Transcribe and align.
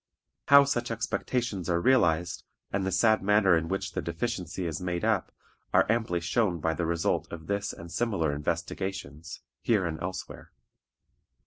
How 0.47 0.63
such 0.63 0.89
expectations 0.89 1.69
are 1.69 1.79
realized, 1.79 2.43
and 2.73 2.87
the 2.87 2.91
sad 2.91 3.21
manner 3.21 3.55
in 3.55 3.67
which 3.67 3.91
the 3.91 4.01
deficiency 4.01 4.65
is 4.65 4.81
made 4.81 5.05
up, 5.05 5.31
are 5.75 5.85
amply 5.91 6.19
shown 6.19 6.59
by 6.59 6.73
the 6.73 6.87
result 6.87 7.31
of 7.31 7.45
this 7.45 7.71
and 7.71 7.91
similar 7.91 8.33
investigations, 8.33 9.41
here 9.61 9.85
and 9.85 10.01
elsewhere. 10.01 10.53